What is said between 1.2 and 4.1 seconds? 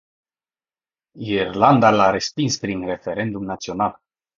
Irlanda l-a respins prin referendum național.